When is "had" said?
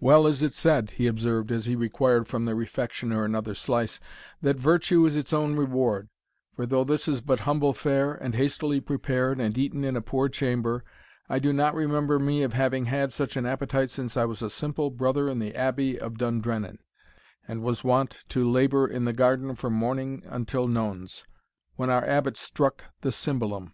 12.84-13.12